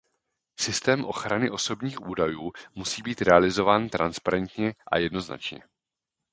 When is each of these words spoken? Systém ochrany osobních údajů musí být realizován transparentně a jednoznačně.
Systém 0.59 1.05
ochrany 1.05 1.49
osobních 1.49 2.01
údajů 2.01 2.51
musí 2.75 3.01
být 3.01 3.21
realizován 3.21 3.89
transparentně 3.89 4.73
a 4.91 4.97
jednoznačně. 4.97 5.63